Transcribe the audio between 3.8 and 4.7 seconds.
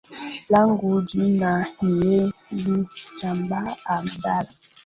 abdala